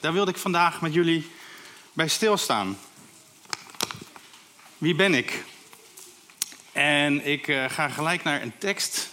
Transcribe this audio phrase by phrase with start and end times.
[0.00, 1.30] Daar wilde ik vandaag met jullie
[1.92, 2.78] bij stilstaan.
[4.78, 5.44] Wie ben ik?
[6.72, 9.08] En ik uh, ga gelijk naar een tekst.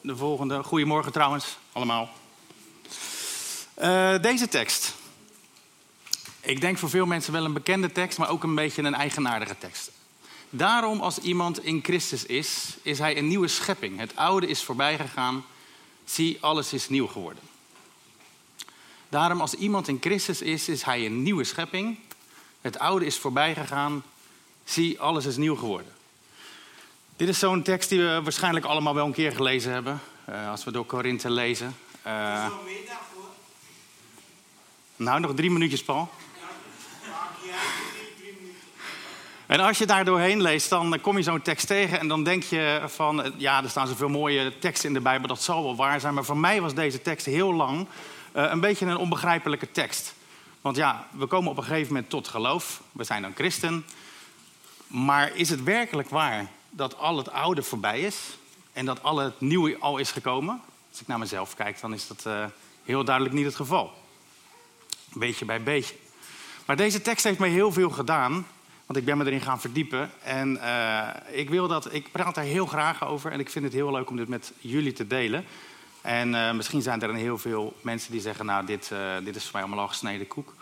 [0.00, 0.62] De volgende.
[0.62, 2.10] Goedemorgen trouwens, allemaal.
[3.82, 4.94] Uh, deze tekst.
[6.40, 9.58] Ik denk voor veel mensen wel een bekende tekst, maar ook een beetje een eigenaardige
[9.58, 9.90] tekst.
[10.50, 13.98] Daarom, als iemand in Christus is, is hij een nieuwe schepping.
[13.98, 15.44] Het oude is voorbij gegaan.
[16.04, 17.51] Zie, alles is nieuw geworden.
[19.12, 21.98] Daarom, als iemand in Christus is, is hij een nieuwe schepping.
[22.60, 24.02] Het oude is voorbij gegaan.
[24.64, 25.92] Zie, alles is nieuw geworden.
[27.16, 30.00] Dit is zo'n tekst die we waarschijnlijk allemaal wel een keer gelezen hebben.
[30.28, 31.76] Uh, als we door Korinthe lezen.
[32.06, 32.46] Uh,
[34.96, 36.10] nou, nog drie minuutjes, Paul.
[39.46, 42.42] En als je daar doorheen leest, dan kom je zo'n tekst tegen en dan denk
[42.42, 46.00] je van, ja, er staan zoveel mooie teksten in de Bijbel, dat zal wel waar
[46.00, 46.14] zijn.
[46.14, 47.86] Maar voor mij was deze tekst heel lang
[48.32, 50.14] een beetje een onbegrijpelijke tekst.
[50.60, 52.82] Want ja, we komen op een gegeven moment tot geloof.
[52.92, 53.84] We zijn dan christen.
[54.86, 58.16] Maar is het werkelijk waar dat al het oude voorbij is
[58.72, 60.60] en dat al het nieuwe al is gekomen?
[60.90, 62.44] Als ik naar mezelf kijk, dan is dat uh,
[62.84, 63.92] heel duidelijk niet het geval.
[65.12, 65.94] Beetje bij beetje.
[66.64, 68.46] Maar deze tekst heeft mij heel veel gedaan.
[68.86, 70.10] Want ik ben me erin gaan verdiepen.
[70.22, 73.32] En uh, ik, wil dat, ik praat daar heel graag over.
[73.32, 75.44] En ik vind het heel leuk om dit met jullie te delen.
[76.02, 78.46] En uh, misschien zijn er dan heel veel mensen die zeggen...
[78.46, 80.54] nou, dit, uh, dit is voor mij allemaal al gesneden koek.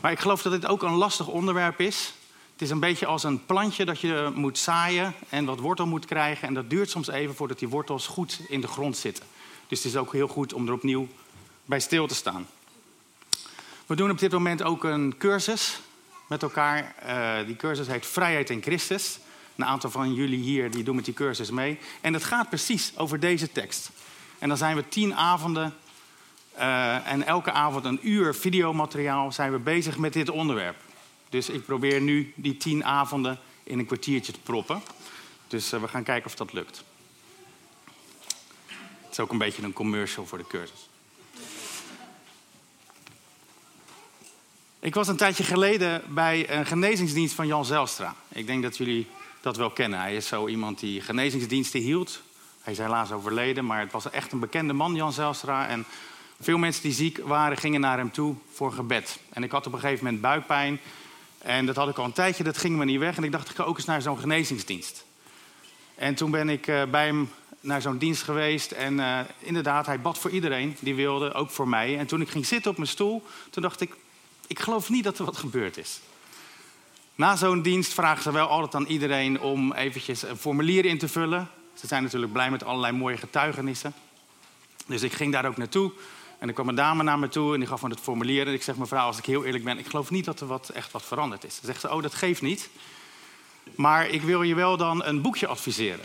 [0.00, 2.14] Maar ik geloof dat dit ook een lastig onderwerp is.
[2.52, 5.14] Het is een beetje als een plantje dat je moet zaaien...
[5.28, 6.48] en wat wortel moet krijgen.
[6.48, 9.24] En dat duurt soms even voordat die wortels goed in de grond zitten.
[9.68, 11.08] Dus het is ook heel goed om er opnieuw
[11.64, 12.46] bij stil te staan.
[13.86, 15.80] We doen op dit moment ook een cursus
[16.28, 16.94] met elkaar.
[17.46, 19.18] Die cursus heet Vrijheid in Christus.
[19.56, 21.78] Een aantal van jullie hier die doen met die cursus mee.
[22.00, 23.90] En het gaat precies over deze tekst.
[24.44, 25.74] En dan zijn we tien avonden
[26.56, 30.76] uh, en elke avond een uur videomateriaal zijn we bezig met dit onderwerp.
[31.28, 34.82] Dus ik probeer nu die tien avonden in een kwartiertje te proppen.
[35.48, 36.84] Dus uh, we gaan kijken of dat lukt.
[39.02, 40.88] Het is ook een beetje een commercial voor de cursus.
[44.80, 48.14] Ik was een tijdje geleden bij een genezingsdienst van Jan Zelstra.
[48.28, 49.06] Ik denk dat jullie
[49.40, 49.98] dat wel kennen.
[49.98, 52.22] Hij is zo iemand die genezingsdiensten hield.
[52.64, 55.68] Hij is helaas overleden, maar het was echt een bekende man, Jan Zelstra.
[55.68, 55.84] En
[56.40, 59.18] veel mensen die ziek waren, gingen naar hem toe voor gebed.
[59.32, 60.80] En ik had op een gegeven moment buikpijn.
[61.38, 63.16] En dat had ik al een tijdje, dat ging me niet weg.
[63.16, 65.04] En ik dacht, ik ga ook eens naar zo'n genezingsdienst.
[65.94, 67.30] En toen ben ik uh, bij hem
[67.60, 68.72] naar zo'n dienst geweest.
[68.72, 71.98] En uh, inderdaad, hij bad voor iedereen die wilde, ook voor mij.
[71.98, 73.96] En toen ik ging zitten op mijn stoel, toen dacht ik,
[74.46, 76.00] ik geloof niet dat er wat gebeurd is.
[77.14, 81.08] Na zo'n dienst vragen ze wel altijd aan iedereen om eventjes een formulier in te
[81.08, 81.48] vullen.
[81.74, 83.94] Ze zijn natuurlijk blij met allerlei mooie getuigenissen.
[84.86, 85.92] Dus ik ging daar ook naartoe.
[86.38, 88.46] En er kwam een dame naar me toe en die gaf me het formulier.
[88.46, 90.68] En ik zeg, mevrouw, als ik heel eerlijk ben, ik geloof niet dat er wat,
[90.68, 91.54] echt wat veranderd is.
[91.54, 92.70] Dan zegt ze, oh, dat geeft niet.
[93.74, 96.04] Maar ik wil je wel dan een boekje adviseren.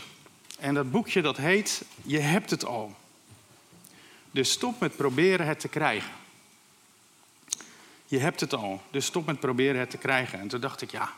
[0.58, 2.94] En dat boekje dat heet Je hebt het al.
[4.30, 6.10] Dus stop met proberen het te krijgen.
[8.06, 10.40] Je hebt het al, dus stop met proberen het te krijgen.
[10.40, 11.12] En toen dacht ik, ja,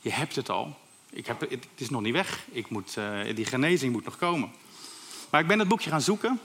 [0.00, 0.78] je hebt het al.
[1.10, 2.44] Ik heb, het is nog niet weg.
[2.50, 4.50] Ik moet, uh, die genezing moet nog komen.
[5.30, 6.40] Maar ik ben het boekje gaan zoeken.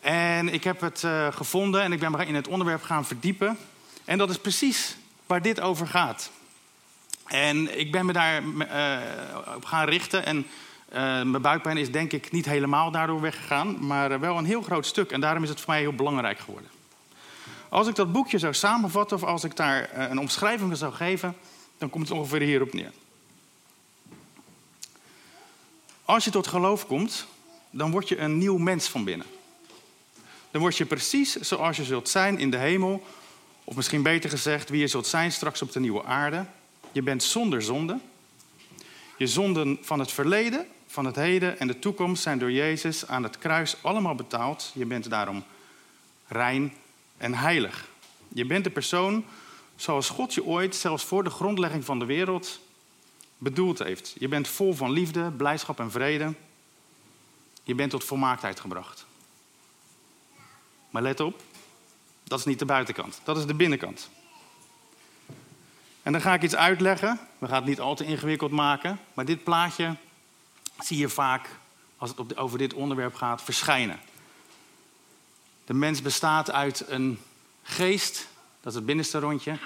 [0.00, 3.58] En ik heb het uh, gevonden en ik ben in het onderwerp gaan verdiepen.
[4.04, 4.96] En dat is precies
[5.26, 6.30] waar dit over gaat.
[7.26, 10.26] En ik ben me daar uh, op gaan richten.
[10.26, 10.46] En
[11.30, 13.86] mijn buikpijn is denk ik niet helemaal daardoor weggegaan.
[13.86, 15.10] Maar wel een heel groot stuk.
[15.10, 16.70] En daarom is het voor mij heel belangrijk geworden.
[17.68, 21.36] Als ik dat boekje zou samenvatten of als ik daar een omschrijving zou geven,
[21.78, 22.92] dan komt het ongeveer hierop neer.
[26.10, 27.26] Als je tot geloof komt,
[27.70, 29.26] dan word je een nieuw mens van binnen.
[30.50, 33.06] Dan word je precies zoals je zult zijn in de hemel,
[33.64, 36.44] of misschien beter gezegd, wie je zult zijn straks op de nieuwe aarde.
[36.92, 37.98] Je bent zonder zonde.
[39.16, 43.22] Je zonden van het verleden, van het heden en de toekomst zijn door Jezus aan
[43.22, 44.70] het kruis allemaal betaald.
[44.74, 45.44] Je bent daarom
[46.26, 46.72] rein
[47.16, 47.88] en heilig.
[48.28, 49.24] Je bent de persoon
[49.76, 52.60] zoals God je ooit, zelfs voor de grondlegging van de wereld,
[53.40, 54.14] bedoeld heeft.
[54.18, 56.34] Je bent vol van liefde, blijdschap en vrede.
[57.62, 59.06] Je bent tot volmaaktheid gebracht.
[60.90, 61.42] Maar let op,
[62.24, 64.10] dat is niet de buitenkant, dat is de binnenkant.
[66.02, 67.20] En dan ga ik iets uitleggen.
[67.38, 69.00] We gaan het niet al te ingewikkeld maken.
[69.14, 69.96] Maar dit plaatje
[70.78, 71.48] zie je vaak,
[71.96, 74.00] als het over dit onderwerp gaat, verschijnen.
[75.64, 77.18] De mens bestaat uit een
[77.62, 78.28] geest,
[78.60, 79.58] dat is het binnenste rondje.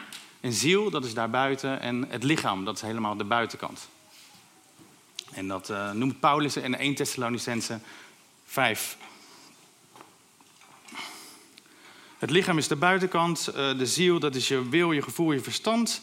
[0.45, 1.81] Een ziel, dat is daarbuiten.
[1.81, 3.89] En het lichaam, dat is helemaal de buitenkant.
[5.33, 7.79] En dat uh, noemt Paulus in 1 Thessalonicense
[8.45, 8.97] 5.
[12.19, 15.41] Het lichaam is de buitenkant, uh, de ziel, dat is je wil, je gevoel, je
[15.41, 16.03] verstand.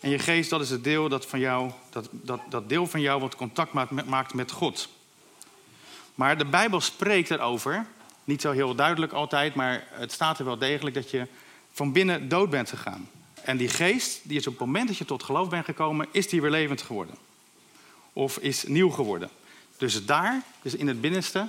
[0.00, 3.00] En je geest, dat is het deel dat, van jou, dat, dat, dat deel van
[3.00, 4.88] jou wat contact maakt maakt met God.
[6.14, 7.86] Maar de Bijbel spreekt erover,
[8.24, 11.26] niet zo heel duidelijk altijd, maar het staat er wel degelijk dat je
[11.72, 13.08] van binnen dood bent gegaan.
[13.44, 16.28] En die geest, die is op het moment dat je tot geloof bent gekomen, is
[16.28, 17.14] die weer levend geworden.
[18.12, 19.30] Of is nieuw geworden.
[19.76, 21.48] Dus daar, dus in het binnenste,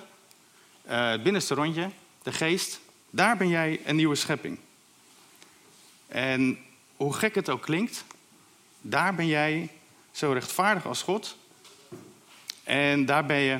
[0.90, 1.90] uh, het binnenste rondje,
[2.24, 2.80] de geest,
[3.10, 4.60] daar ben jij een nieuwe schepping.
[6.08, 6.58] En
[6.96, 8.04] hoe gek het ook klinkt,
[8.82, 9.70] daar ben jij
[10.12, 11.38] zo rechtvaardig als God.
[12.64, 13.60] En daar ben je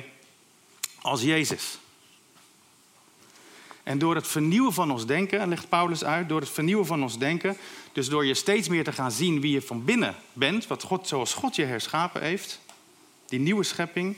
[1.00, 1.78] als Jezus.
[3.84, 7.18] En door het vernieuwen van ons denken, legt Paulus uit, door het vernieuwen van ons
[7.18, 7.56] denken,
[7.92, 11.08] dus door je steeds meer te gaan zien wie je van binnen bent, wat God,
[11.08, 12.60] zoals God je herschapen heeft,
[13.26, 14.16] die nieuwe schepping,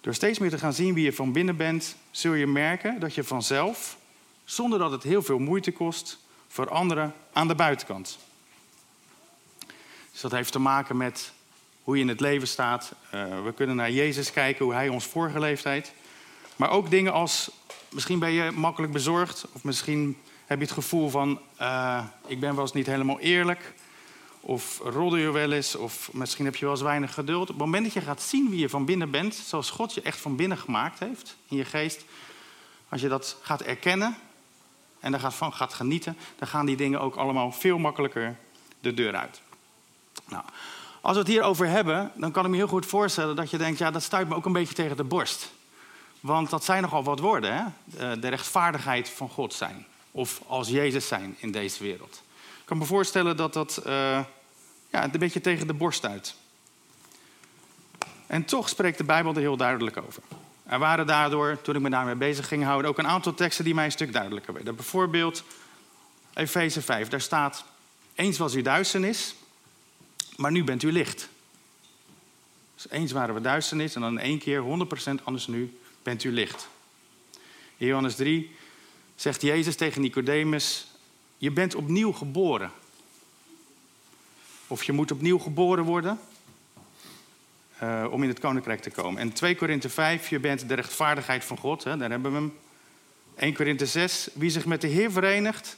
[0.00, 3.14] door steeds meer te gaan zien wie je van binnen bent, zul je merken dat
[3.14, 3.96] je vanzelf,
[4.44, 6.18] zonder dat het heel veel moeite kost,
[6.48, 8.18] veranderen aan de buitenkant.
[10.12, 11.32] Dus dat heeft te maken met
[11.82, 12.92] hoe je in het leven staat.
[13.14, 15.92] Uh, we kunnen naar Jezus kijken, hoe hij ons voorgeleefd heeft.
[16.58, 17.50] Maar ook dingen als,
[17.88, 20.16] misschien ben je makkelijk bezorgd, of misschien
[20.46, 23.74] heb je het gevoel van, uh, ik ben wel eens niet helemaal eerlijk.
[24.40, 27.42] Of roddel je wel eens, of misschien heb je wel eens weinig geduld.
[27.42, 30.02] Op het moment dat je gaat zien wie je van binnen bent, zoals God je
[30.02, 32.04] echt van binnen gemaakt heeft in je geest,
[32.88, 34.16] als je dat gaat erkennen
[35.00, 38.36] en daar van gaat genieten, dan gaan die dingen ook allemaal veel makkelijker
[38.80, 39.40] de deur uit.
[40.28, 40.44] Nou,
[41.00, 43.78] als we het hierover hebben, dan kan ik me heel goed voorstellen dat je denkt,
[43.78, 45.56] ja, dat stuit me ook een beetje tegen de borst.
[46.20, 48.18] Want dat zijn nogal wat woorden, hè?
[48.18, 49.86] De rechtvaardigheid van God zijn.
[50.10, 52.22] Of als Jezus zijn in deze wereld.
[52.36, 53.92] Ik kan me voorstellen dat dat uh,
[54.90, 56.34] ja, een beetje tegen de borst uit.
[58.26, 60.22] En toch spreekt de Bijbel er heel duidelijk over.
[60.62, 63.74] Er waren daardoor, toen ik me daarmee bezig ging houden, ook een aantal teksten die
[63.74, 64.74] mij een stuk duidelijker werden.
[64.74, 65.44] Bijvoorbeeld
[66.34, 67.64] Efeze 5, daar staat:
[68.14, 69.34] Eens was u duisternis,
[70.36, 71.28] maar nu bent u licht.
[72.74, 74.62] Dus eens waren we duisternis en dan in één keer
[75.20, 76.68] 100% anders nu bent u licht.
[77.76, 78.56] In Johannes 3
[79.14, 80.86] zegt Jezus tegen Nicodemus:
[81.38, 82.72] Je bent opnieuw geboren.
[84.66, 86.20] Of je moet opnieuw geboren worden
[87.82, 89.20] uh, om in het koninkrijk te komen.
[89.20, 92.58] En 2 Korinthe 5, je bent de rechtvaardigheid van God, hè, daar hebben we hem.
[93.36, 95.76] 1 Korinthe 6, wie zich met de Heer verenigt,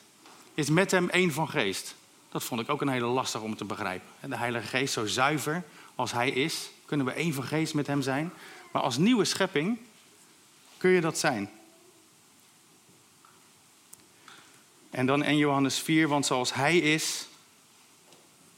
[0.54, 1.94] is met hem één van geest.
[2.28, 4.30] Dat vond ik ook een hele lastig om te begrijpen.
[4.30, 5.62] De Heilige Geest, zo zuiver
[5.94, 8.32] als Hij is, kunnen we één van geest met Hem zijn.
[8.72, 9.78] Maar als nieuwe schepping
[10.80, 11.50] kun je dat zijn.
[14.90, 17.26] En dan in Johannes 4, want zoals Hij is,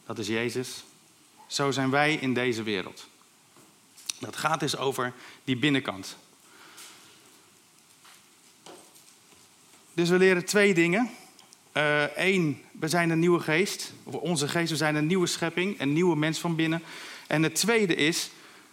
[0.07, 0.85] dat is Jezus,
[1.47, 3.07] zo zijn wij in deze wereld.
[4.19, 5.13] Dat gaat dus over
[5.45, 6.17] die binnenkant.
[9.93, 11.11] Dus we leren twee dingen.
[12.15, 13.93] Eén, uh, we zijn een nieuwe geest.
[14.03, 16.83] Of onze geest, we zijn een nieuwe schepping, een nieuwe mens van binnen.
[17.27, 18.31] En het tweede is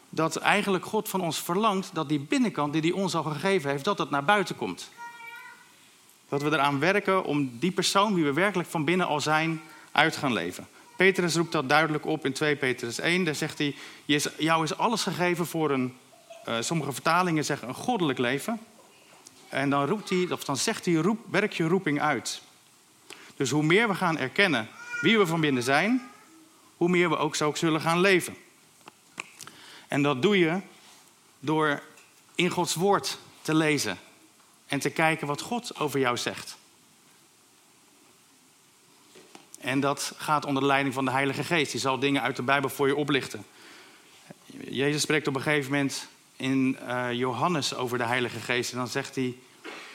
[0.09, 3.83] dat eigenlijk God van ons verlangt dat die binnenkant die hij ons al gegeven heeft,
[3.83, 4.89] dat dat naar buiten komt.
[6.29, 9.61] Dat we eraan werken om die persoon die we werkelijk van binnen al zijn,
[9.91, 10.67] uit gaan leven.
[10.95, 13.23] Petrus roept dat duidelijk op in 2 Petrus 1.
[13.23, 13.75] Daar zegt hij,
[14.37, 15.97] jou is alles gegeven voor een,
[16.47, 18.59] uh, sommige vertalingen zeggen een goddelijk leven.
[19.49, 22.41] En dan, roept hij, of dan zegt hij, roep, werk je roeping uit.
[23.35, 24.67] Dus hoe meer we gaan erkennen
[25.01, 26.09] wie we van binnen zijn,
[26.77, 28.35] hoe meer we ook zo zullen gaan leven.
[29.89, 30.59] En dat doe je
[31.39, 31.81] door
[32.35, 33.97] in Gods woord te lezen
[34.67, 36.57] en te kijken wat God over jou zegt.
[39.59, 41.71] En dat gaat onder de leiding van de Heilige Geest.
[41.71, 43.45] Die zal dingen uit de Bijbel voor je oplichten.
[44.69, 48.71] Jezus spreekt op een gegeven moment in uh, Johannes over de Heilige Geest.
[48.71, 49.35] En dan zegt hij: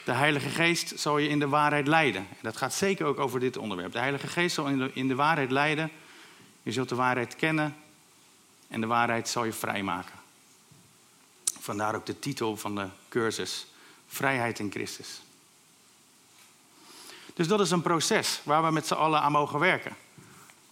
[0.05, 2.21] De Heilige Geest zal je in de waarheid leiden.
[2.21, 3.93] En dat gaat zeker ook over dit onderwerp.
[3.93, 5.91] De Heilige Geest zal in de, in de waarheid leiden.
[6.63, 7.77] Je zult de waarheid kennen.
[8.75, 10.15] En de waarheid zal je vrijmaken.
[11.61, 13.67] Vandaar ook de titel van de cursus:
[14.07, 15.21] Vrijheid in Christus.
[17.35, 19.97] Dus dat is een proces waar we met z'n allen aan mogen werken.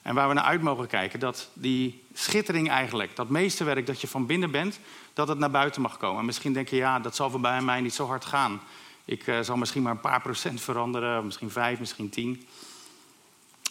[0.02, 1.21] En waar we naar uit mogen kijken.
[1.21, 4.78] Dat die schittering eigenlijk, dat meesterwerk dat je van binnen bent,
[5.12, 6.21] dat het naar buiten mag komen.
[6.21, 8.61] En misschien denk je, ja, dat zal voor bij mij niet zo hard gaan.
[9.04, 12.49] Ik uh, zal misschien maar een paar procent veranderen, misschien vijf, misschien tien.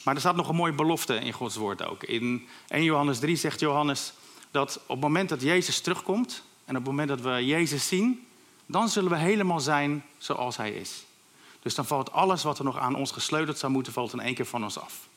[0.04, 2.04] Maar er staat nog een mooie belofte in Gods woord ook.
[2.04, 4.14] In 1 Johannes 3 zegt Johannes
[4.52, 8.28] dat op het moment dat Jezus terugkomt en op het moment dat we Jezus zien,
[8.66, 11.04] dan zullen we helemaal zijn zoals Hij is.
[11.62, 14.36] Dus dan valt alles wat er nog aan ons gesleuteld zou moeten, valt in één
[14.36, 15.08] keer van ons af.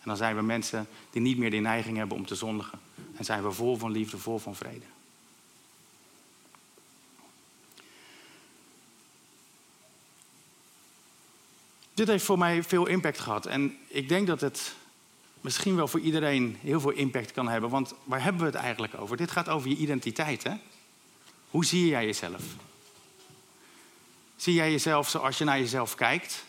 [0.00, 2.80] En dan zijn we mensen die niet meer de neiging hebben om te zondigen.
[3.16, 4.84] En zijn we vol van liefde, vol van vrede.
[11.94, 13.46] dit heeft voor mij veel impact gehad.
[13.46, 14.74] En ik denk dat het
[15.42, 17.70] misschien wel voor iedereen heel veel impact kan hebben.
[17.70, 19.16] Want waar hebben we het eigenlijk over?
[19.16, 20.52] Dit gaat over je identiteit, hè?
[21.50, 22.42] Hoe zie jij jezelf?
[24.36, 26.44] Zie jij jezelf zoals je naar jezelf kijkt?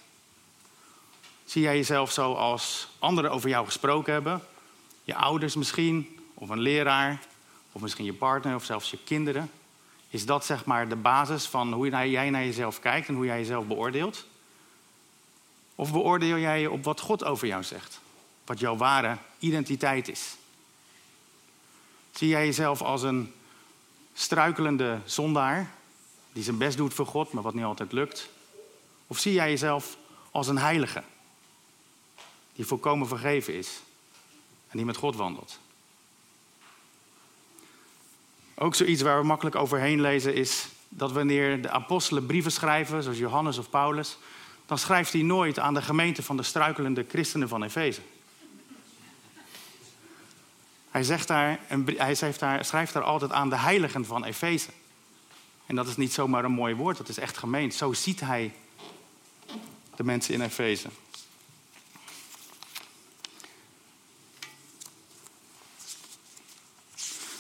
[1.45, 4.41] Zie jij jezelf zoals anderen over jou gesproken hebben?
[5.03, 7.21] Je ouders misschien, of een leraar,
[7.71, 9.51] of misschien je partner, of zelfs je kinderen.
[10.09, 13.38] Is dat zeg maar de basis van hoe jij naar jezelf kijkt en hoe jij
[13.38, 14.25] jezelf beoordeelt?
[15.75, 18.01] Of beoordeel jij je op wat God over jou zegt?
[18.45, 20.35] Wat jouw ware identiteit is?
[22.12, 23.33] Zie jij jezelf als een
[24.13, 25.71] struikelende zondaar
[26.33, 28.29] die zijn best doet voor God, maar wat niet altijd lukt?
[29.07, 29.97] Of zie jij jezelf
[30.31, 31.03] als een heilige
[32.53, 33.79] die volkomen vergeven is
[34.69, 35.59] en die met God wandelt?
[38.55, 43.17] Ook zoiets waar we makkelijk overheen lezen is dat wanneer de apostelen brieven schrijven, zoals
[43.17, 44.17] Johannes of Paulus,
[44.65, 48.01] dan schrijft hij nooit aan de gemeente van de struikelende christenen van Efeze.
[50.93, 54.69] Hij, zegt daar, hij schrijft, daar, schrijft daar altijd aan de heiligen van Efeze.
[55.65, 57.73] En dat is niet zomaar een mooi woord, dat is echt gemeend.
[57.73, 58.53] Zo ziet hij
[59.95, 60.88] de mensen in Efeze.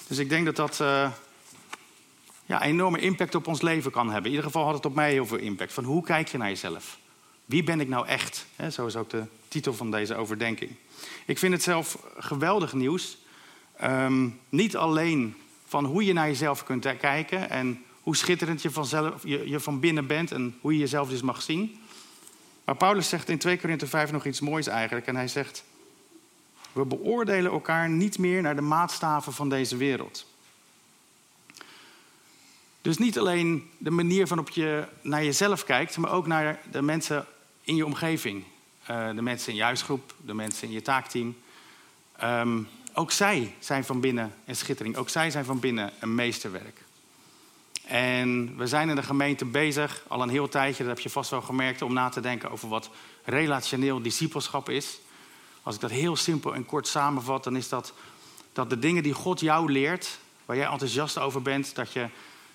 [0.07, 1.11] Dus ik denk dat dat uh,
[2.45, 4.25] ja, enorme impact op ons leven kan hebben.
[4.25, 5.73] In ieder geval had het op mij heel veel impact.
[5.73, 6.97] Van hoe kijk je naar jezelf?
[7.45, 8.45] Wie ben ik nou echt?
[8.71, 10.71] Zo is ook de titel van deze overdenking.
[11.25, 13.21] Ik vind het zelf geweldig nieuws.
[13.83, 15.35] Um, niet alleen
[15.67, 18.71] van hoe je naar jezelf kunt kijken en hoe schitterend je,
[19.23, 21.79] je, je van binnen bent en hoe je jezelf dus mag zien.
[22.65, 25.07] Maar Paulus zegt in 2 Korinther 5 nog iets moois eigenlijk.
[25.07, 25.63] En hij zegt,
[26.71, 30.25] we beoordelen elkaar niet meer naar de maatstaven van deze wereld.
[32.81, 37.25] Dus niet alleen de manier waarop je naar jezelf kijkt, maar ook naar de mensen
[37.61, 38.43] in je omgeving.
[38.89, 41.35] Uh, de mensen in je huisgroep, de mensen in je taakteam.
[42.23, 44.97] Um, ook zij zijn van binnen een schittering.
[44.97, 46.81] Ook zij zijn van binnen een meesterwerk.
[47.85, 51.29] En we zijn in de gemeente bezig, al een heel tijdje, dat heb je vast
[51.29, 52.89] wel gemerkt, om na te denken over wat
[53.23, 54.99] relationeel discipelschap is.
[55.63, 57.93] Als ik dat heel simpel en kort samenvat, dan is dat
[58.53, 62.01] dat de dingen die God jou leert, waar jij enthousiast over bent, dat je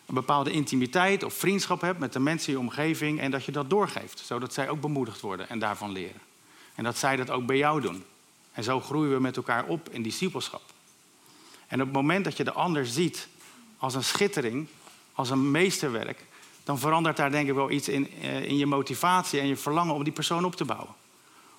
[0.07, 3.53] een bepaalde intimiteit of vriendschap hebt met de mensen in je omgeving en dat je
[3.53, 6.21] dat doorgeeft, zodat zij ook bemoedigd worden en daarvan leren.
[6.75, 8.05] En dat zij dat ook bij jou doen.
[8.59, 10.63] En zo groeien we met elkaar op in discipelschap.
[11.67, 13.29] En op het moment dat je de ander ziet
[13.77, 14.69] als een schittering,
[15.13, 16.25] als een meesterwerk,
[16.65, 19.95] dan verandert daar denk ik wel iets in, eh, in je motivatie en je verlangen
[19.95, 20.95] om die persoon op te bouwen.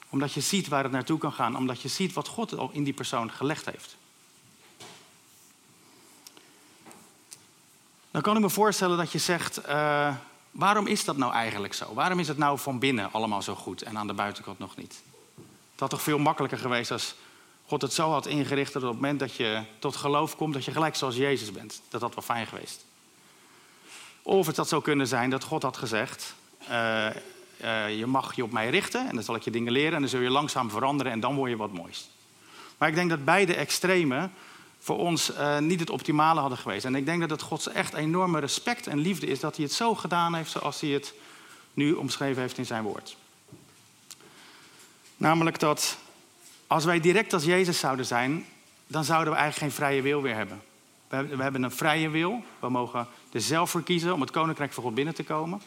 [0.10, 2.84] Omdat je ziet waar het naartoe kan gaan, omdat je ziet wat God al in
[2.84, 3.98] die persoon gelegd heeft.
[8.12, 10.16] Dan kan ik me voorstellen dat je zegt, uh,
[10.52, 11.94] waarom is dat nou eigenlijk zo?
[11.94, 15.02] Waarom is het nou van binnen allemaal zo goed en aan de buitenkant nog niet?
[15.80, 17.16] Had toch veel makkelijker geweest als
[17.66, 20.66] God het zo had ingericht dat op het moment dat je tot geloof komt, dat
[20.66, 21.82] je gelijk zoals Jezus bent.
[21.90, 22.86] Dat had wel fijn geweest.
[24.22, 26.36] Of het had zo kunnen zijn dat God had gezegd:
[26.70, 27.08] uh,
[27.62, 30.00] uh, Je mag je op mij richten en dan zal ik je dingen leren en
[30.00, 32.10] dan zul je langzaam veranderen en dan word je wat moois.
[32.78, 34.32] Maar ik denk dat beide extremen
[34.80, 36.86] voor ons uh, niet het optimale hadden geweest.
[36.86, 39.74] En ik denk dat het Gods echt enorme respect en liefde is dat hij het
[39.74, 41.14] zo gedaan heeft zoals hij het
[41.74, 43.18] nu omschreven heeft in zijn woord.
[45.20, 45.98] Namelijk dat
[46.68, 48.46] als wij direct als Jezus zouden zijn,
[48.88, 50.62] dan zouden we eigenlijk geen vrije wil meer hebben.
[51.08, 52.44] We hebben een vrije wil.
[52.60, 55.62] We mogen er zelf voor kiezen om het koninkrijk van God binnen te komen.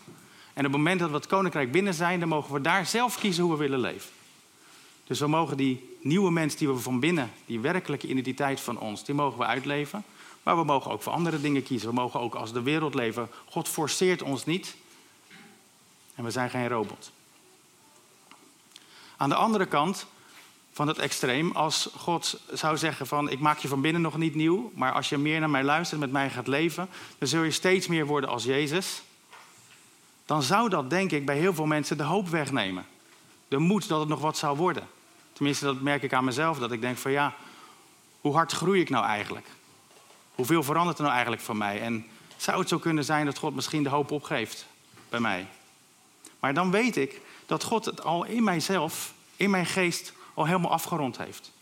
[0.52, 3.18] En op het moment dat we het koninkrijk binnen zijn, dan mogen we daar zelf
[3.18, 4.10] kiezen hoe we willen leven.
[5.06, 9.04] Dus we mogen die nieuwe mens die we van binnen, die werkelijke identiteit van ons,
[9.04, 10.04] die mogen we uitleven.
[10.42, 11.88] Maar we mogen ook voor andere dingen kiezen.
[11.88, 13.28] We mogen ook als de wereld leven.
[13.50, 14.76] God forceert ons niet.
[16.14, 17.12] En we zijn geen robot.
[19.22, 20.06] Aan de andere kant
[20.72, 24.34] van het extreem, als God zou zeggen van ik maak je van binnen nog niet
[24.34, 26.88] nieuw, maar als je meer naar mij luistert, met mij gaat leven,
[27.18, 29.02] dan zul je steeds meer worden als Jezus.
[30.26, 32.86] Dan zou dat denk ik bij heel veel mensen de hoop wegnemen.
[33.48, 34.88] De moed dat het nog wat zou worden.
[35.32, 37.34] Tenminste, dat merk ik aan mezelf, dat ik denk van ja,
[38.20, 39.46] hoe hard groei ik nou eigenlijk?
[40.34, 41.80] Hoeveel verandert er nou eigenlijk van mij?
[41.80, 44.66] En zou het zo kunnen zijn dat God misschien de hoop opgeeft
[45.08, 45.46] bij mij?
[46.42, 50.70] Maar dan weet ik dat God het al in mijzelf, in mijn geest, al helemaal
[50.70, 51.52] afgerond heeft.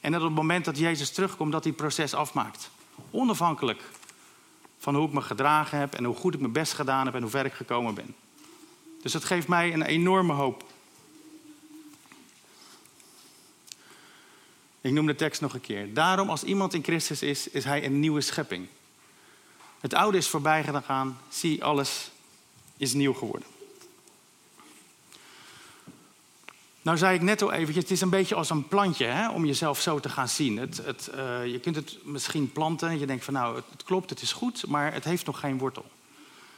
[0.00, 2.70] En dat op het moment dat Jezus terugkomt, dat hij het proces afmaakt.
[3.10, 3.82] Onafhankelijk
[4.78, 7.22] van hoe ik me gedragen heb en hoe goed ik mijn best gedaan heb en
[7.22, 8.14] hoe ver ik gekomen ben.
[9.02, 10.64] Dus dat geeft mij een enorme hoop.
[14.80, 15.94] Ik noem de tekst nog een keer.
[15.94, 18.68] Daarom, als iemand in Christus is, is hij een nieuwe schepping.
[19.80, 22.10] Het oude is voorbij gegaan, zie, alles
[22.76, 23.54] is nieuw geworden.
[26.86, 29.44] Nou zei ik net al eventjes, het is een beetje als een plantje hè, om
[29.44, 30.58] jezelf zo te gaan zien.
[30.58, 34.10] Het, het, uh, je kunt het misschien planten en je denkt van nou, het, klopt,
[34.10, 35.84] het is goed, maar het heeft nog geen wortel.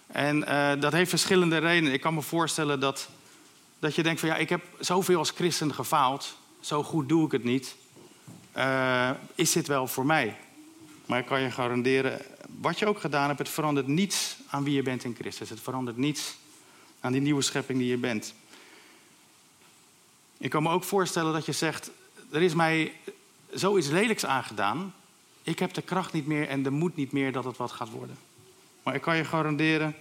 [0.07, 1.93] En uh, dat heeft verschillende redenen.
[1.93, 3.09] Ik kan me voorstellen dat,
[3.79, 7.33] dat je denkt van ja, ik heb zoveel als christen gefaald, zo goed doe ik
[7.33, 7.77] het niet.
[8.57, 10.37] Uh, is dit wel voor mij?
[11.07, 12.21] Maar ik kan je garanderen,
[12.61, 15.51] wat je ook gedaan hebt, het verandert niets aan wie je bent in Christus.
[15.51, 16.37] Het verandert niets
[17.01, 18.35] aan die nieuwe schepping die je bent.
[20.39, 21.91] Ik kan me ook voorstellen dat je zegt:
[22.31, 22.93] er is mij
[23.51, 24.95] zoiets lelijks aangedaan.
[25.43, 27.91] Ik heb de kracht niet meer en de moed niet meer dat het wat gaat
[27.91, 28.19] worden.
[28.83, 29.97] Maar ik kan je garanderen,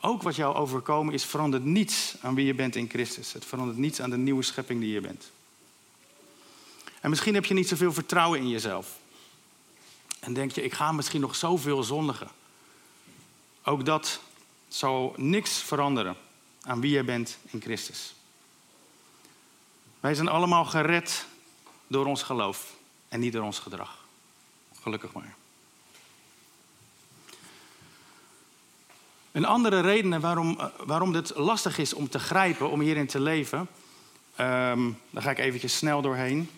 [0.00, 3.32] ook wat jou overkomen is, verandert niets aan wie je bent in Christus.
[3.32, 5.30] Het verandert niets aan de nieuwe schepping die je bent.
[7.00, 8.98] En misschien heb je niet zoveel vertrouwen in jezelf.
[10.20, 12.28] En denk je, ik ga misschien nog zoveel zondigen.
[13.64, 14.20] Ook dat
[14.68, 16.16] zal niks veranderen
[16.62, 18.14] aan wie je bent in Christus.
[20.00, 21.26] Wij zijn allemaal gered
[21.86, 22.74] door ons geloof
[23.08, 23.98] en niet door ons gedrag.
[24.80, 25.34] Gelukkig maar.
[29.32, 33.20] Een andere reden waarom, eh, waarom het lastig is om te grijpen, om hierin te
[33.20, 36.50] leven, um, daar ga ik eventjes snel doorheen,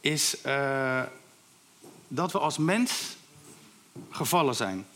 [0.00, 1.02] is uh,
[2.08, 3.16] dat we als mens
[4.10, 4.86] gevallen zijn.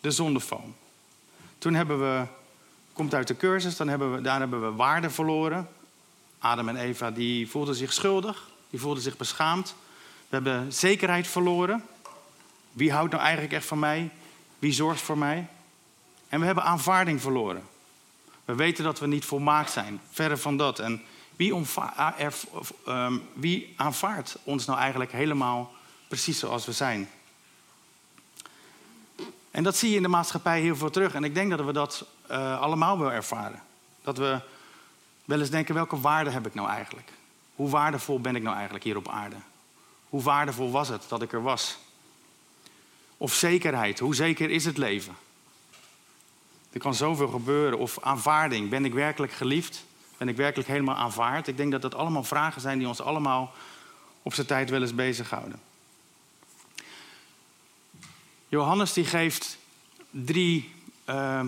[0.00, 0.74] De zondeval.
[1.58, 2.26] Toen hebben we,
[2.92, 5.68] komt uit de cursus, dan hebben we, daar hebben we waarde verloren.
[6.46, 9.74] Adam en Eva die voelden zich schuldig, die voelden zich beschaamd.
[10.28, 11.84] We hebben zekerheid verloren.
[12.72, 14.10] Wie houdt nou eigenlijk echt van mij?
[14.58, 15.46] Wie zorgt voor mij?
[16.28, 17.62] En we hebben aanvaarding verloren.
[18.44, 20.78] We weten dat we niet volmaakt zijn, verre van dat.
[20.78, 21.02] En
[21.36, 21.54] wie,
[22.88, 25.72] um, wie aanvaardt ons nou eigenlijk helemaal
[26.08, 27.10] precies zoals we zijn?
[29.50, 31.14] En dat zie je in de maatschappij heel veel terug.
[31.14, 33.62] En ik denk dat we dat uh, allemaal wel ervaren.
[34.02, 34.40] Dat we
[35.26, 37.10] wel eens denken, welke waarde heb ik nou eigenlijk?
[37.54, 39.36] Hoe waardevol ben ik nou eigenlijk hier op aarde?
[40.08, 41.78] Hoe waardevol was het dat ik er was?
[43.16, 45.16] Of zekerheid, hoe zeker is het leven?
[46.76, 47.78] Er kan zoveel gebeuren.
[47.78, 49.84] Of aanvaarding, ben ik werkelijk geliefd?
[50.16, 51.46] Ben ik werkelijk helemaal aanvaard?
[51.46, 53.52] Ik denk dat dat allemaal vragen zijn die ons allemaal
[54.22, 55.60] op zijn tijd wel eens bezighouden.
[58.48, 59.58] Johannes die geeft
[60.10, 60.74] drie,
[61.06, 61.40] uh,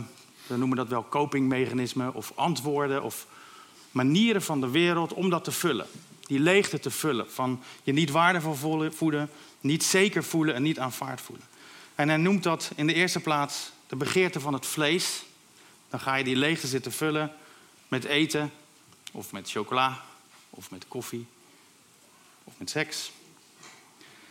[0.46, 3.26] we noemen dat wel copingmechanismen of antwoorden of
[4.04, 5.86] manieren van de wereld om dat te vullen.
[6.26, 9.30] Die leegte te vullen van je niet waardevol voelen,
[9.60, 11.46] niet zeker voelen en niet aanvaard voelen.
[11.94, 15.22] En hij noemt dat in de eerste plaats de begeerte van het vlees.
[15.88, 17.32] Dan ga je die leegte zitten vullen
[17.88, 18.52] met eten
[19.12, 20.04] of met chocola
[20.50, 21.26] of met koffie
[22.44, 23.12] of met seks.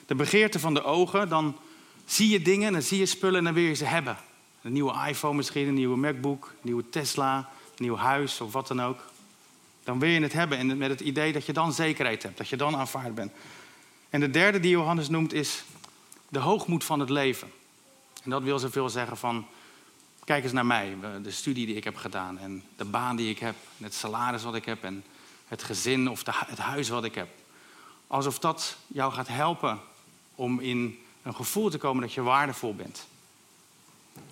[0.06, 1.58] De begeerte van de ogen, dan
[2.06, 4.17] zie je dingen, dan zie je spullen en dan wil je ze hebben.
[4.62, 8.67] Een nieuwe iPhone misschien, een nieuwe MacBook, een nieuwe Tesla, een nieuw huis of wat
[8.67, 8.99] dan ook.
[9.88, 12.50] Dan wil je het hebben en met het idee dat je dan zekerheid hebt, dat
[12.50, 13.32] je dan aanvaard bent.
[14.10, 15.63] En de derde die Johannes noemt is
[16.30, 17.52] de hoogmoed van het leven.
[18.23, 19.47] En dat wil zoveel zeggen van,
[20.23, 23.39] kijk eens naar mij, de studie die ik heb gedaan en de baan die ik
[23.39, 25.04] heb, het salaris wat ik heb en
[25.47, 27.30] het gezin of het huis wat ik heb.
[28.08, 29.80] Alsof dat jou gaat helpen
[30.36, 33.08] om in een gevoel te komen dat je waardevol bent.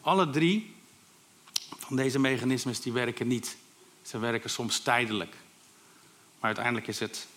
[0.02, 0.76] Alle drie
[1.78, 3.58] van deze mechanismes die werken niet.
[4.02, 5.44] Ze werken soms tijdelijk.
[6.39, 7.28] Maar uiteindelijk is het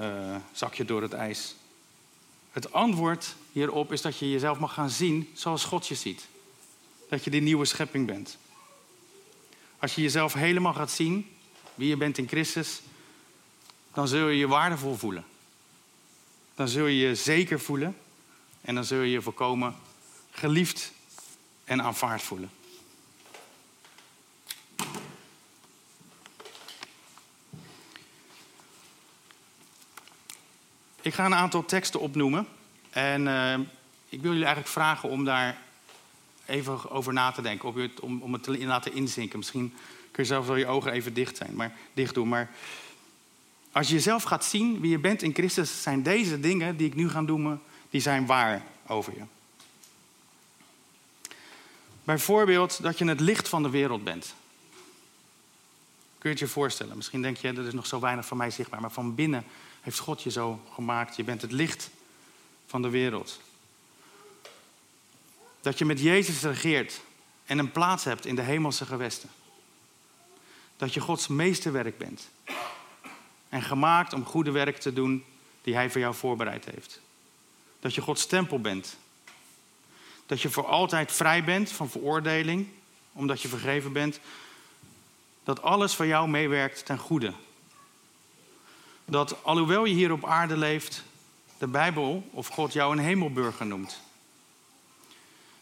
[0.00, 1.54] uh, zakje door het ijs.
[2.50, 6.26] Het antwoord hierop is dat je jezelf mag gaan zien zoals God je ziet.
[7.08, 8.38] Dat je die nieuwe schepping bent.
[9.78, 11.30] Als je jezelf helemaal gaat zien,
[11.74, 12.80] wie je bent in Christus,
[13.94, 15.24] dan zul je je waardevol voelen.
[16.54, 17.96] Dan zul je je zeker voelen
[18.60, 19.74] en dan zul je je volkomen
[20.30, 20.92] geliefd
[21.64, 22.50] en aanvaard voelen.
[31.06, 32.46] Ik ga een aantal teksten opnoemen.
[32.90, 33.52] En uh,
[34.08, 35.58] ik wil jullie eigenlijk vragen om daar
[36.46, 37.68] even over na te denken.
[37.68, 39.38] Om het, om, om het te laten inzinken.
[39.38, 39.74] Misschien
[40.10, 42.28] kun je zelfs wel je ogen even dicht, zijn, maar, dicht doen.
[42.28, 42.50] Maar
[43.72, 45.82] als je jezelf gaat zien wie je bent in Christus...
[45.82, 49.24] zijn deze dingen die ik nu ga noemen die zijn waar over je.
[52.04, 54.34] Bijvoorbeeld dat je het licht van de wereld bent.
[56.26, 56.96] Kun je het je voorstellen?
[56.96, 58.80] Misschien denk je, dat is nog zo weinig van mij zichtbaar.
[58.80, 59.44] Maar van binnen
[59.80, 61.16] heeft God je zo gemaakt.
[61.16, 61.90] Je bent het licht
[62.66, 63.40] van de wereld.
[65.60, 67.00] Dat je met Jezus regeert
[67.44, 69.28] en een plaats hebt in de hemelse gewesten.
[70.76, 72.28] Dat je Gods meesterwerk bent.
[73.48, 75.24] En gemaakt om goede werk te doen
[75.62, 77.00] die Hij voor jou voorbereid heeft
[77.80, 78.96] dat je Gods tempel bent.
[80.26, 82.68] Dat je voor altijd vrij bent van veroordeling,
[83.12, 84.20] omdat je vergeven bent.
[85.46, 87.32] Dat alles voor jou meewerkt ten goede.
[89.04, 91.02] dat alhoewel je hier op aarde leeft,
[91.58, 94.00] de Bijbel of God jou een hemelburger noemt.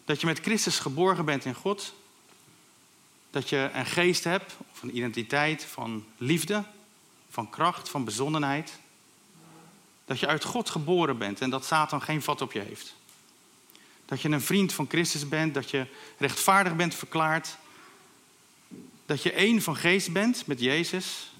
[0.05, 1.93] Dat je met Christus geborgen bent in God.
[3.29, 6.63] Dat je een geest hebt, of een identiteit van liefde,
[7.29, 8.79] van kracht, van bezonnenheid.
[10.05, 12.95] Dat je uit God geboren bent en dat Satan geen vat op je heeft.
[14.05, 17.57] Dat je een vriend van Christus bent, dat je rechtvaardig bent verklaard.
[19.05, 21.31] Dat je één van geest bent met Jezus.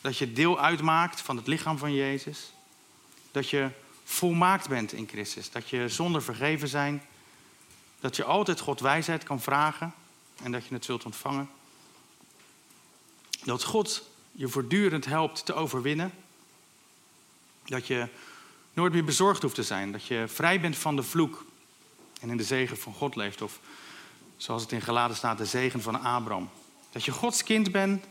[0.00, 2.52] Dat je deel uitmaakt van het lichaam van Jezus.
[3.30, 3.70] Dat je
[4.04, 5.50] volmaakt bent in Christus.
[5.50, 7.02] Dat je zonder vergeven zijn.
[8.00, 9.94] Dat je altijd God wijsheid kan vragen
[10.42, 11.50] en dat je het zult ontvangen.
[13.44, 16.12] Dat God je voortdurend helpt te overwinnen.
[17.64, 18.08] Dat je
[18.72, 19.92] nooit meer bezorgd hoeft te zijn.
[19.92, 21.44] Dat je vrij bent van de vloek
[22.20, 23.42] en in de zegen van God leeft.
[23.42, 23.60] Of
[24.36, 26.50] zoals het in Geladen staat, de zegen van Abraham.
[26.90, 28.04] Dat je Gods kind bent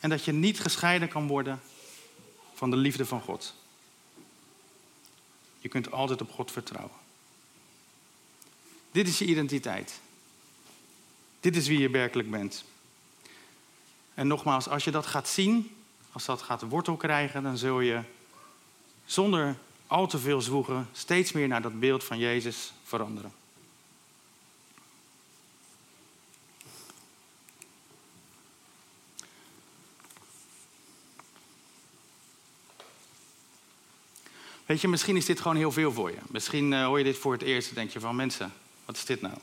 [0.00, 1.60] en dat je niet gescheiden kan worden
[2.54, 3.54] van de liefde van God.
[5.58, 6.96] Je kunt altijd op God vertrouwen.
[8.90, 10.00] Dit is je identiteit.
[11.40, 12.64] Dit is wie je werkelijk bent.
[14.14, 15.76] En nogmaals, als je dat gaat zien,
[16.12, 18.00] als dat gaat wortel krijgen, dan zul je
[19.04, 23.32] zonder al te veel zwoegen steeds meer naar dat beeld van Jezus veranderen.
[34.70, 36.16] Weet je, misschien is dit gewoon heel veel voor je.
[36.28, 38.52] Misschien uh, hoor je dit voor het eerst en denk je van mensen,
[38.84, 39.34] wat is dit nou?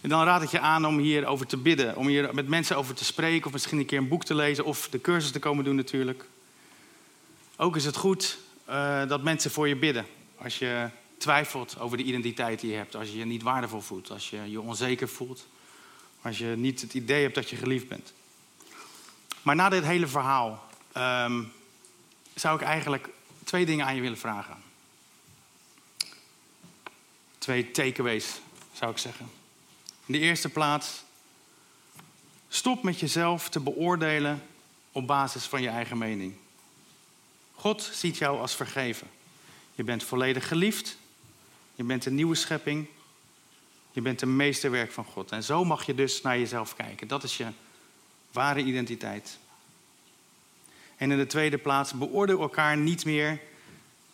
[0.00, 2.94] En dan raad ik je aan om hierover te bidden, om hier met mensen over
[2.94, 5.64] te spreken, of misschien een keer een boek te lezen, of de cursus te komen
[5.64, 6.24] doen natuurlijk.
[7.56, 10.06] Ook is het goed uh, dat mensen voor je bidden.
[10.36, 14.10] Als je twijfelt over de identiteit die je hebt, als je je niet waardevol voelt,
[14.10, 15.46] als je je onzeker voelt,
[16.22, 18.12] als je niet het idee hebt dat je geliefd bent.
[19.42, 21.52] Maar na dit hele verhaal um,
[22.34, 23.08] zou ik eigenlijk
[23.44, 24.56] twee dingen aan je willen vragen.
[27.38, 28.40] Twee takeaways,
[28.72, 29.30] zou ik zeggen.
[30.06, 31.02] In de eerste plaats,
[32.48, 34.42] stop met jezelf te beoordelen
[34.92, 36.34] op basis van je eigen mening.
[37.54, 39.10] God ziet jou als vergeven.
[39.74, 40.96] Je bent volledig geliefd.
[41.74, 42.86] Je bent een nieuwe schepping.
[43.92, 45.30] Je bent een meesterwerk van God.
[45.32, 47.08] En zo mag je dus naar jezelf kijken.
[47.08, 47.46] Dat is je
[48.32, 49.38] ware identiteit.
[51.02, 53.40] En in de tweede plaats, beoordeel elkaar niet meer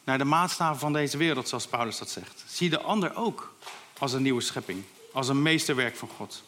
[0.05, 2.45] naar de maatstaven van deze wereld, zoals Paulus dat zegt.
[2.47, 3.55] Zie de ander ook
[3.99, 6.43] als een nieuwe schepping, als een meesterwerk van God.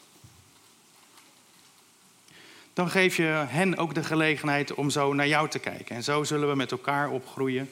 [2.73, 5.97] Dan geef je hen ook de gelegenheid om zo naar jou te kijken.
[5.97, 7.71] En zo zullen we met elkaar opgroeien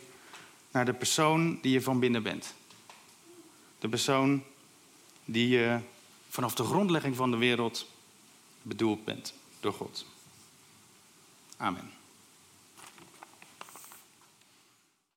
[0.71, 2.55] naar de persoon die je van binnen bent.
[3.79, 4.43] De persoon
[5.25, 5.79] die je
[6.29, 7.87] vanaf de grondlegging van de wereld
[8.63, 10.07] bedoeld bent door God.
[11.57, 11.98] Amen.